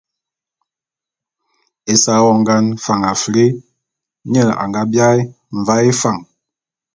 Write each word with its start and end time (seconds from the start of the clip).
Ésa 1.93 2.13
wongan 2.25 2.65
Fan 2.83 3.01
Afr, 3.11 3.35
nye 4.31 4.43
a 4.61 4.63
nga 4.67 4.81
biaé 4.91 5.19
Mvaé 5.57 5.91
Fan. 6.01 6.17